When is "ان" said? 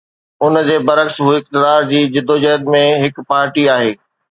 0.43-0.55